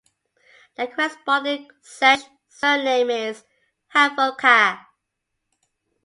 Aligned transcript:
The 0.77 0.87
corresponding 0.87 1.69
Czech 1.99 2.21
surname 2.49 3.11
is 3.11 3.43
Havelka. 3.93 4.87